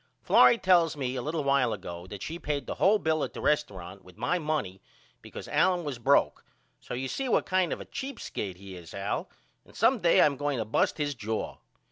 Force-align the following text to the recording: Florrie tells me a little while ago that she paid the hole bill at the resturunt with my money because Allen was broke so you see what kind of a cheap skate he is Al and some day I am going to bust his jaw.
Florrie 0.23 0.57
tells 0.57 0.97
me 0.97 1.15
a 1.15 1.21
little 1.21 1.43
while 1.43 1.71
ago 1.73 2.07
that 2.07 2.23
she 2.23 2.39
paid 2.39 2.65
the 2.65 2.73
hole 2.73 2.97
bill 2.97 3.23
at 3.23 3.33
the 3.33 3.39
resturunt 3.39 4.01
with 4.03 4.17
my 4.17 4.39
money 4.39 4.81
because 5.21 5.47
Allen 5.47 5.83
was 5.85 5.99
broke 5.99 6.43
so 6.79 6.95
you 6.95 7.07
see 7.07 7.29
what 7.29 7.45
kind 7.45 7.71
of 7.71 7.79
a 7.79 7.85
cheap 7.85 8.19
skate 8.19 8.57
he 8.57 8.75
is 8.75 8.95
Al 8.95 9.29
and 9.63 9.75
some 9.75 9.99
day 9.99 10.19
I 10.19 10.25
am 10.25 10.37
going 10.37 10.57
to 10.57 10.65
bust 10.65 10.97
his 10.97 11.13
jaw. 11.13 11.57